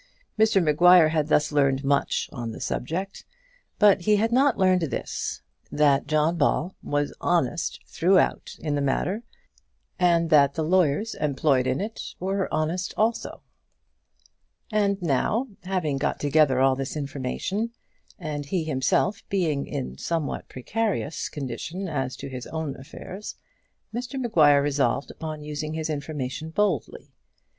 [0.35, 3.23] Mr Maguire had thus learned much on the subject;
[3.77, 9.21] but he had not learned this: that John Ball was honest throughout in the matter,
[9.99, 13.43] and that the lawyers employed in it were honest also.
[14.71, 17.69] And now, having got together all this information,
[18.17, 23.35] and he himself being in a somewhat precarious condition as to his own affairs,
[23.93, 27.11] Mr Maguire resolved upon using his information boldly.